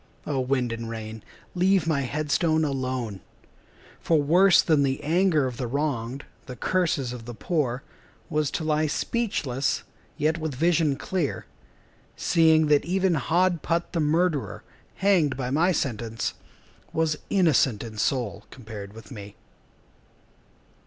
[0.25, 1.23] O wind and rain,
[1.53, 3.19] leave my head stone alone
[3.99, 7.83] For worse than the anger of the wronged, The curses of the poor,
[8.27, 9.83] Was to lie speechless,
[10.17, 11.45] yet with vision clear,
[12.15, 14.63] Seeing that even Hod Putt, the murderer,
[14.95, 16.33] Hanged by my sentence,
[16.93, 19.35] Was innocent in soul compared with me.